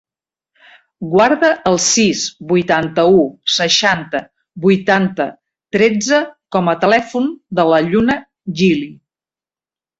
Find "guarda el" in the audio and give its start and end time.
1.09-1.77